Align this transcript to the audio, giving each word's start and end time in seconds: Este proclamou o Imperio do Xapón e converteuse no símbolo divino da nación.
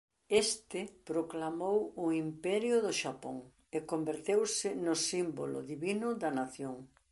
Este 0.45 0.81
proclamou 1.09 1.79
o 2.03 2.05
Imperio 2.25 2.75
do 2.85 2.91
Xapón 3.01 3.37
e 3.75 3.77
converteuse 3.91 4.69
no 4.85 4.95
símbolo 5.09 5.59
divino 5.71 6.07
da 6.21 6.29
nación. 6.39 6.75